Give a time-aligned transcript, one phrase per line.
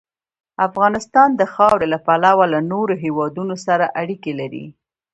[0.67, 4.65] افغانستان د خاوره له پلوه له نورو هېوادونو سره اړیکې لري.